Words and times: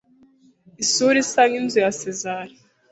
Isura 0.83 1.17
isa 1.23 1.41
n'inzu 1.49 1.77
ya 1.83 1.91
Sezari 1.99 2.53